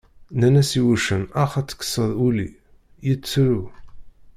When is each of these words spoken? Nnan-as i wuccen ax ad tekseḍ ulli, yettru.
Nnan-as 0.35 0.71
i 0.79 0.81
wuccen 0.85 1.23
ax 1.43 1.53
ad 1.59 1.67
tekseḍ 1.67 2.09
ulli, 2.27 2.49
yettru. 3.07 3.61